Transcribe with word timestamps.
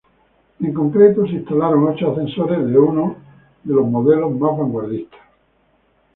En 0.61 0.73
concreto 0.73 1.27
se 1.27 1.33
instalaron 1.33 1.83
ocho 1.87 2.09
ascensores 2.11 2.65
de 2.65 2.75
uno 2.75 3.17
de 3.63 3.75
los 3.75 3.85
modelos 3.85 4.31
más 4.31 4.57
vanguardistas. 4.57 5.19